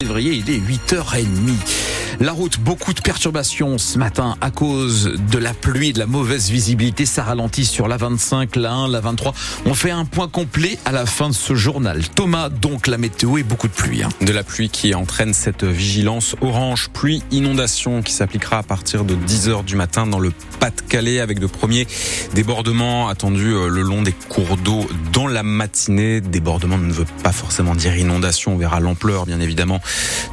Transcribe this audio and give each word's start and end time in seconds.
février, 0.00 0.34
il 0.34 0.48
est 0.48 0.60
8h30. 0.60 1.97
La 2.20 2.32
route, 2.32 2.58
beaucoup 2.58 2.92
de 2.94 3.00
perturbations 3.00 3.78
ce 3.78 3.96
matin 3.96 4.36
à 4.40 4.50
cause 4.50 5.12
de 5.30 5.38
la 5.38 5.54
pluie, 5.54 5.92
de 5.92 6.00
la 6.00 6.06
mauvaise 6.06 6.50
visibilité. 6.50 7.06
Ça 7.06 7.22
ralentit 7.22 7.64
sur 7.64 7.86
la 7.86 7.96
25, 7.96 8.56
la 8.56 8.72
1, 8.72 8.88
la 8.88 8.98
23. 8.98 9.32
On 9.66 9.74
fait 9.74 9.92
un 9.92 10.04
point 10.04 10.26
complet 10.26 10.78
à 10.84 10.90
la 10.90 11.06
fin 11.06 11.28
de 11.28 11.34
ce 11.34 11.54
journal. 11.54 12.02
Thomas, 12.16 12.48
donc 12.48 12.88
la 12.88 12.98
météo 12.98 13.38
et 13.38 13.44
beaucoup 13.44 13.68
de 13.68 13.72
pluie. 13.72 14.02
Hein. 14.02 14.08
De 14.20 14.32
la 14.32 14.42
pluie 14.42 14.68
qui 14.68 14.96
entraîne 14.96 15.32
cette 15.32 15.62
vigilance 15.62 16.34
orange, 16.40 16.88
pluie, 16.88 17.22
inondation 17.30 18.02
qui 18.02 18.12
s'appliquera 18.12 18.58
à 18.58 18.62
partir 18.64 19.04
de 19.04 19.14
10h 19.14 19.64
du 19.64 19.76
matin 19.76 20.04
dans 20.08 20.18
le 20.18 20.32
Pas-de-Calais 20.58 21.20
avec 21.20 21.38
de 21.38 21.46
premiers 21.46 21.86
débordements 22.34 23.08
attendus 23.08 23.54
euh, 23.54 23.68
le 23.68 23.82
long 23.82 24.02
des 24.02 24.14
cours 24.28 24.56
d'eau 24.56 24.88
dans 25.12 25.28
la 25.28 25.44
matinée. 25.44 26.20
Débordement 26.20 26.78
ne 26.78 26.92
veut 26.92 27.06
pas 27.22 27.32
forcément 27.32 27.76
dire 27.76 27.96
inondation. 27.96 28.54
On 28.54 28.58
verra 28.58 28.80
l'ampleur, 28.80 29.24
bien 29.24 29.38
évidemment, 29.38 29.80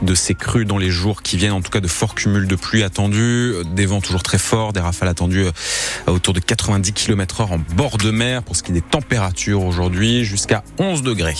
de 0.01 0.15
ces 0.15 0.33
crues 0.33 0.65
dans 0.65 0.79
les 0.79 0.89
jours 0.89 1.21
qui 1.21 1.37
viennent. 1.37 1.53
De 1.79 1.87
forts 1.87 2.15
cumuls 2.15 2.47
de 2.47 2.55
pluie 2.55 2.83
attendus, 2.83 3.53
des 3.73 3.85
vents 3.85 4.01
toujours 4.01 4.23
très 4.23 4.37
forts, 4.37 4.73
des 4.73 4.79
rafales 4.79 5.09
attendues 5.09 5.45
à 6.07 6.11
autour 6.11 6.33
de 6.33 6.39
90 6.39 6.93
km 6.93 7.41
heure 7.41 7.51
en 7.51 7.59
bord 7.75 7.97
de 7.97 8.11
mer 8.11 8.43
pour 8.43 8.55
ce 8.55 8.63
qui 8.63 8.71
est 8.71 8.75
des 8.75 8.81
températures 8.81 9.63
aujourd'hui 9.63 10.23
jusqu'à 10.23 10.63
11 10.79 11.03
degrés. 11.03 11.35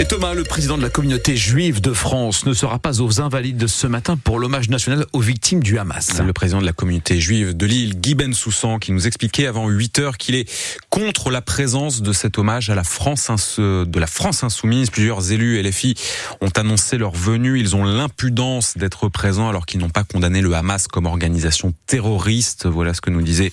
Et 0.00 0.06
Thomas, 0.06 0.32
le 0.32 0.44
président 0.44 0.78
de 0.78 0.82
la 0.82 0.88
communauté 0.88 1.36
juive 1.36 1.82
de 1.82 1.92
France, 1.92 2.46
ne 2.46 2.54
sera 2.54 2.78
pas 2.78 3.02
aux 3.02 3.20
Invalides 3.20 3.58
de 3.58 3.66
ce 3.66 3.86
matin 3.86 4.16
pour 4.16 4.38
l'hommage 4.38 4.70
national 4.70 5.04
aux 5.12 5.20
victimes 5.20 5.62
du 5.62 5.78
Hamas. 5.78 6.22
Le 6.24 6.32
président 6.32 6.58
de 6.58 6.64
la 6.64 6.72
communauté 6.72 7.20
juive 7.20 7.54
de 7.54 7.66
Lille, 7.66 8.00
Guy 8.00 8.14
Ben 8.14 8.32
Soussan, 8.32 8.78
qui 8.78 8.92
nous 8.92 9.06
expliquait 9.06 9.46
avant 9.46 9.68
8 9.68 9.98
heures 9.98 10.16
qu'il 10.16 10.36
est 10.36 10.50
contre 10.88 11.30
la 11.30 11.42
présence 11.42 12.00
de 12.00 12.14
cet 12.14 12.38
hommage 12.38 12.70
à 12.70 12.74
la 12.74 12.82
France, 12.82 13.28
insoumise. 13.28 14.88
Plusieurs 14.88 15.32
élus 15.32 15.60
LFI 15.62 15.94
ont 16.40 16.48
annoncé 16.56 16.96
leur 16.96 17.12
venue. 17.12 17.60
Ils 17.60 17.76
ont 17.76 17.84
l'impudence 17.84 18.78
d'être 18.78 19.10
présents 19.10 19.50
alors 19.50 19.66
qu'ils 19.66 19.80
n'ont 19.80 19.90
pas 19.90 20.04
condamné 20.04 20.40
le 20.40 20.54
Hamas 20.54 20.86
comme 20.88 21.04
organisation 21.04 21.74
terroriste. 21.86 22.64
Voilà 22.64 22.94
ce 22.94 23.02
que 23.02 23.10
nous 23.10 23.20
disait 23.20 23.52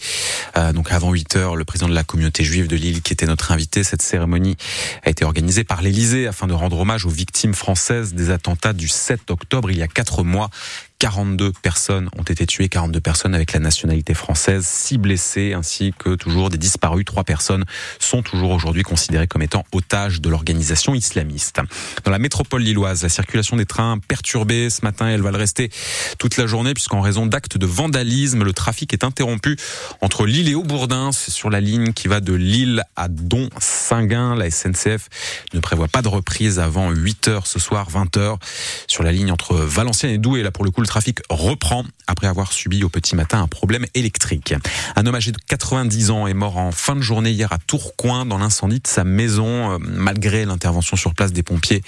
euh, 0.55 0.71
donc 0.71 0.93
avant 0.93 1.11
8 1.11 1.35
heures 1.35 1.57
le 1.57 1.65
président 1.65 1.89
de 1.89 1.93
la 1.93 2.05
communauté 2.05 2.45
juive 2.45 2.67
de 2.67 2.77
Lille, 2.77 3.01
qui 3.01 3.11
était 3.11 3.25
notre 3.25 3.51
invité. 3.51 3.83
Cette 3.83 4.01
cérémonie 4.01 4.55
a 5.03 5.09
été 5.09 5.25
organisée 5.25 5.65
par 5.65 5.81
l'Élysée 5.81 6.25
afin 6.37 6.45
de 6.45 6.53
rendre 6.53 6.77
hommage 6.77 7.07
aux 7.07 7.09
victimes 7.09 7.55
françaises 7.55 8.13
des 8.13 8.29
attentats 8.29 8.73
du 8.73 8.87
7 8.87 9.31
octobre 9.31 9.71
il 9.71 9.77
y 9.79 9.81
a 9.81 9.87
quatre 9.87 10.23
mois. 10.23 10.51
42 10.99 11.51
personnes 11.61 12.09
ont 12.17 12.23
été 12.23 12.47
tuées, 12.47 12.69
42 12.69 12.99
personnes 12.99 13.35
avec 13.35 13.53
la 13.53 13.59
nationalité 13.59 14.15
française, 14.15 14.65
6 14.65 14.97
blessés 14.97 15.53
ainsi 15.53 15.93
que 15.95 16.15
toujours 16.15 16.49
des 16.49 16.57
disparus. 16.57 17.05
Trois 17.05 17.23
personnes 17.23 17.65
sont 17.99 18.23
toujours 18.23 18.49
aujourd'hui 18.49 18.81
considérées 18.81 19.27
comme 19.27 19.43
étant 19.43 19.63
otages 19.73 20.21
de 20.21 20.29
l'organisation 20.29 20.95
islamiste. 20.95 21.61
Dans 22.03 22.09
la 22.09 22.17
métropole 22.17 22.63
lilloise, 22.63 23.03
la 23.03 23.09
circulation 23.09 23.57
des 23.57 23.67
trains 23.67 23.99
perturbée 23.99 24.71
ce 24.71 24.81
matin, 24.81 25.07
elle 25.07 25.21
va 25.21 25.29
le 25.29 25.37
rester 25.37 25.69
toute 26.17 26.35
la 26.37 26.47
journée 26.47 26.73
puisqu'en 26.73 27.01
raison 27.01 27.27
d'actes 27.27 27.59
de 27.59 27.67
vandalisme, 27.67 28.43
le 28.43 28.53
trafic 28.53 28.91
est 28.91 29.03
interrompu 29.03 29.55
entre 30.01 30.25
Lille 30.25 30.49
et 30.49 30.55
Aubourdin. 30.55 31.11
C'est 31.11 31.31
sur 31.31 31.51
la 31.51 31.61
ligne 31.61 31.93
qui 31.93 32.07
va 32.07 32.21
de 32.21 32.33
Lille 32.33 32.83
à 32.95 33.07
Don-Singuin. 33.07 34.35
La 34.35 34.49
SNCF 34.49 35.09
ne 35.53 35.59
prévoit 35.59 35.89
pas 35.89 36.01
de 36.01 36.07
reprise 36.07 36.57
avant 36.57 36.89
8 36.89 37.27
heures 37.27 37.45
ce 37.45 37.59
soir, 37.59 37.87
20 37.91 38.17
heures 38.17 38.39
sur 38.87 39.03
la 39.03 39.11
ligne 39.11 39.31
entre 39.31 39.53
Valenciennes 39.53 40.11
et 40.11 40.17
Douai. 40.17 40.41
Là, 40.41 40.49
pour 40.49 40.65
le 40.65 40.71
coup, 40.71 40.81
le 40.87 40.89
trafic 40.89 41.19
reprend 41.29 41.83
après 42.07 42.27
avoir 42.27 42.53
subi 42.53 42.85
au 42.85 42.89
petit 42.89 43.17
matin 43.17 43.41
un 43.41 43.47
problème 43.47 43.85
électrique. 43.93 44.53
Un 44.95 45.05
homme 45.05 45.15
âgé 45.15 45.33
de 45.33 45.37
90 45.49 46.11
ans 46.11 46.27
est 46.27 46.33
mort 46.33 46.55
en 46.55 46.71
fin 46.71 46.95
de 46.95 47.01
journée 47.01 47.31
hier 47.31 47.51
à 47.51 47.57
Tourcoing 47.57 48.25
dans 48.25 48.37
l'incendie 48.37 48.79
de 48.79 48.87
sa 48.87 49.03
maison. 49.03 49.73
Euh, 49.73 49.77
malgré 49.81 50.45
l'intervention 50.45 50.95
sur 50.95 51.13
place 51.13 51.33
des 51.33 51.43
pompiers, 51.43 51.83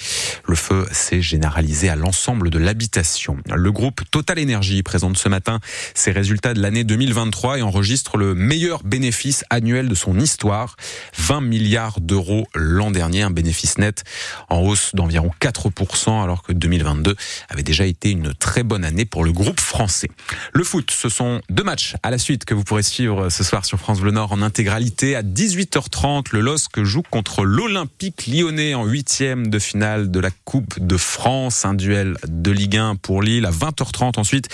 le 0.46 0.56
feu 0.56 0.86
s'est 0.92 1.22
généralisé 1.22 1.88
à 1.88 1.96
l'ensemble 1.96 2.50
de 2.50 2.60
l'habitation. 2.60 3.38
Le 3.46 3.72
groupe 3.72 4.02
Total 4.12 4.38
Energy 4.38 4.84
présente 4.84 5.18
ce 5.18 5.30
matin 5.30 5.62
ses 5.96 6.12
résultats 6.12 6.54
de 6.54 6.62
l'année 6.62 6.84
2023 6.84 7.60
et 7.60 7.62
enregistre 7.62 8.18
le 8.18 8.36
meilleur 8.36 8.84
bénéfice 8.84 9.46
annuel 9.50 9.88
de 9.88 9.96
son 9.96 10.20
histoire. 10.20 10.76
20 11.18 11.40
milliards 11.40 12.02
d'euros 12.02 12.48
l'an 12.54 12.92
dernier, 12.92 13.22
un 13.22 13.32
bénéfice 13.32 13.78
net 13.78 14.04
en 14.50 14.60
hausse 14.60 14.92
d'environ 14.94 15.32
4% 15.40 16.22
alors 16.22 16.44
que 16.44 16.52
2022 16.52 17.16
avait 17.48 17.64
déjà 17.64 17.86
été 17.86 18.12
une 18.12 18.34
très 18.34 18.64
bonne 18.64 18.84
année 18.84 18.89
pour 19.10 19.24
le 19.24 19.32
groupe 19.32 19.60
français. 19.60 20.10
Le 20.54 20.64
foot, 20.64 20.92
ce 20.92 21.10
sont 21.10 21.42
deux 21.50 21.64
matchs 21.64 21.96
à 22.04 22.12
la 22.12 22.18
suite 22.18 22.46
que 22.46 22.54
vous 22.54 22.64
pourrez 22.64 22.84
suivre 22.84 23.30
ce 23.30 23.44
soir 23.44 23.66
sur 23.66 23.80
France 23.80 24.00
Bleu 24.00 24.12
Nord 24.12 24.32
en 24.32 24.42
intégralité. 24.42 25.16
À 25.16 25.24
18h30, 25.24 26.28
le 26.32 26.42
LOSC 26.42 26.84
joue 26.84 27.04
contre 27.04 27.44
l'Olympique 27.44 28.28
lyonnais 28.28 28.74
en 28.74 28.86
huitième 28.86 29.48
de 29.48 29.60
finale 29.60 30.12
de 30.12 30.20
la 30.20 30.32
Coupe 30.32 30.80
de 30.80 30.98
France. 30.98 31.66
Un 31.66 31.74
duel 31.74 32.18
de 32.28 32.52
Ligue 32.52 32.78
1 32.78 32.96
pour 32.96 33.22
Lille. 33.22 33.46
À 33.46 33.52
20h30 33.52 34.20
ensuite, 34.20 34.50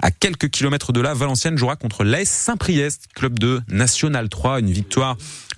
à 0.00 0.10
quelques 0.10 0.50
kilomètres 0.50 0.92
de 0.92 1.00
là, 1.00 1.14
Valenciennes 1.14 1.58
jouera 1.58 1.76
contre 1.76 2.04
l'AS 2.04 2.28
Saint-Priest, 2.28 3.08
club 3.14 3.38
de 3.38 3.60
National 3.68 4.28
3. 4.28 4.60
Une 4.60 4.70
victoire 4.70 5.16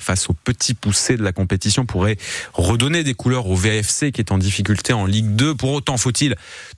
face 0.08 0.30
au 0.30 0.32
petit 0.32 0.72
poussé 0.72 1.19
de 1.19 1.22
la 1.22 1.32
compétition 1.32 1.84
pourrait 1.84 2.16
redonner 2.54 3.04
des 3.04 3.12
couleurs 3.12 3.46
au 3.46 3.54
VFC 3.54 4.10
qui 4.10 4.22
est 4.22 4.32
en 4.32 4.38
difficulté 4.38 4.94
en 4.94 5.04
Ligue 5.04 5.36
2. 5.36 5.54
Pour 5.54 5.74
autant, 5.74 5.98
faut-il 5.98 6.34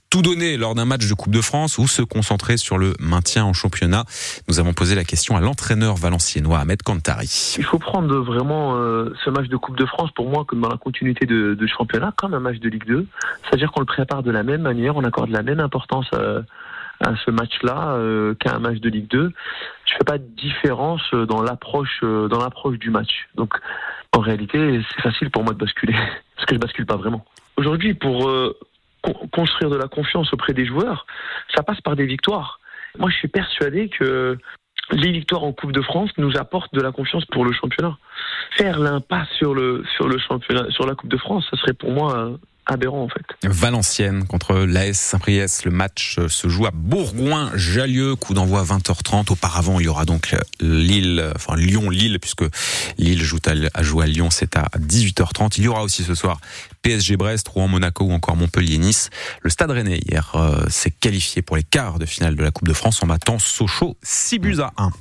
tout 0.09 0.21
donner 0.21 0.57
lors 0.57 0.75
d'un 0.75 0.83
match 0.83 1.07
de 1.07 1.13
Coupe 1.13 1.31
de 1.31 1.39
France 1.39 1.77
ou 1.77 1.87
se 1.87 2.01
concentrer 2.01 2.57
sur 2.57 2.77
le 2.77 2.93
maintien 2.99 3.45
en 3.45 3.53
championnat? 3.53 4.03
Nous 4.49 4.59
avons 4.59 4.73
posé 4.73 4.95
la 4.95 5.05
question 5.05 5.37
à 5.37 5.39
l'entraîneur 5.39 5.95
valenciennois 5.95 6.59
Ahmed 6.59 6.83
Kantari. 6.83 7.55
Il 7.57 7.63
faut 7.63 7.79
prendre 7.79 8.13
vraiment 8.17 8.75
euh, 8.75 9.13
ce 9.23 9.29
match 9.29 9.47
de 9.47 9.55
Coupe 9.55 9.77
de 9.77 9.85
France 9.85 10.09
pour 10.13 10.29
moi 10.29 10.43
comme 10.45 10.59
dans 10.59 10.69
la 10.69 10.75
continuité 10.75 11.25
de, 11.25 11.67
championnat, 11.67 12.13
comme 12.17 12.33
un 12.33 12.41
match 12.41 12.59
de 12.59 12.67
Ligue 12.67 12.85
2. 12.85 13.07
C'est-à-dire 13.45 13.71
qu'on 13.71 13.79
le 13.79 13.85
prépare 13.85 14.23
de 14.23 14.31
la 14.31 14.43
même 14.43 14.61
manière, 14.61 14.97
on 14.97 15.05
accorde 15.05 15.29
la 15.29 15.41
même 15.41 15.61
importance 15.61 16.07
à, 16.11 16.41
ce 17.25 17.31
match-là 17.31 17.93
euh, 17.95 18.35
qu'à 18.35 18.55
un 18.55 18.59
match 18.59 18.79
de 18.79 18.89
Ligue 18.89 19.07
2. 19.09 19.31
Je 19.85 19.93
fais 19.93 20.03
pas 20.05 20.17
de 20.17 20.27
différence 20.35 21.01
dans 21.13 21.41
l'approche 21.41 21.99
euh, 22.03 22.27
dans 22.27 22.39
l'approche 22.39 22.77
du 22.79 22.89
match. 22.89 23.27
Donc 23.35 23.53
en 24.15 24.19
réalité, 24.19 24.81
c'est 24.89 25.01
facile 25.01 25.29
pour 25.29 25.43
moi 25.43 25.53
de 25.53 25.59
basculer 25.59 25.93
parce 26.35 26.45
que 26.45 26.55
je 26.55 26.59
bascule 26.59 26.85
pas 26.85 26.97
vraiment. 26.97 27.25
Aujourd'hui, 27.57 27.93
pour 27.93 28.31
construire 29.31 29.69
de 29.69 29.77
la 29.77 29.87
confiance 29.87 30.31
auprès 30.33 30.53
des 30.53 30.65
joueurs, 30.65 31.05
ça 31.55 31.63
passe 31.63 31.81
par 31.81 31.95
des 31.95 32.05
victoires. 32.05 32.59
Moi, 32.97 33.09
je 33.09 33.15
suis 33.17 33.27
persuadé 33.27 33.89
que 33.89 34.37
les 34.91 35.11
victoires 35.11 35.43
en 35.43 35.53
Coupe 35.53 35.71
de 35.71 35.81
France 35.81 36.11
nous 36.17 36.37
apportent 36.37 36.73
de 36.73 36.81
la 36.81 36.91
confiance 36.91 37.25
pour 37.25 37.45
le 37.45 37.51
championnat. 37.53 37.97
Faire 38.57 38.79
l'impasse 38.79 39.29
sur 39.37 39.53
le 39.53 39.83
sur 39.95 40.07
le 40.07 40.17
championnat, 40.17 40.69
sur 40.69 40.85
la 40.85 40.95
Coupe 40.95 41.09
de 41.09 41.17
France, 41.17 41.45
ça 41.49 41.57
serait 41.57 41.73
pour 41.73 41.91
moi 41.91 42.37
aberrant 42.65 43.03
en 43.03 43.09
fait. 43.09 43.25
Valenciennes 43.43 44.25
contre 44.25 44.53
l'AS 44.55 44.97
Saint-Priest. 44.97 45.65
Le 45.65 45.71
match 45.71 46.19
se 46.27 46.47
joue 46.47 46.65
à 46.65 46.71
Bourgoin-Jallieu. 46.71 48.15
Coup 48.15 48.33
d'envoi 48.33 48.63
20h30. 48.63 49.31
Auparavant, 49.31 49.79
il 49.79 49.85
y 49.85 49.89
aura 49.89 50.05
donc 50.05 50.35
Lille, 50.59 51.31
enfin 51.35 51.55
Lyon-Lille, 51.55 52.19
puisque 52.19 52.43
Lille 52.97 53.21
joue 53.21 53.39
à, 53.45 53.51
à 53.73 54.05
Lyon, 54.05 54.29
c'est 54.29 54.55
à 54.55 54.69
18h30. 54.77 55.55
Il 55.57 55.63
y 55.63 55.67
aura 55.67 55.83
aussi 55.83 56.03
ce 56.03 56.15
soir 56.15 56.39
PSG-Brest, 56.81 57.47
Rouen-Monaco 57.47 58.05
ou 58.05 58.11
encore 58.11 58.35
Montpellier-Nice. 58.35 59.09
Le 59.41 59.49
Stade 59.49 59.71
Rennais 59.71 59.99
hier 60.07 60.31
euh, 60.35 60.67
s'est 60.69 60.91
qualifié 60.91 61.41
pour 61.41 61.55
les 61.55 61.63
quarts 61.63 61.99
de 61.99 62.05
finale 62.05 62.35
de 62.35 62.43
la 62.43 62.51
Coupe 62.51 62.67
de 62.67 62.73
France 62.73 63.01
en 63.03 63.07
battant 63.07 63.39
Sochaux 63.39 63.97
6 64.03 64.39
buts 64.39 64.59
à 64.59 64.71
1. 64.77 64.91